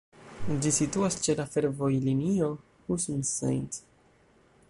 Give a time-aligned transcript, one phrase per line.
[0.61, 2.49] Ĝi situas ĉe la fervojlinio
[2.89, 3.81] Husum-St.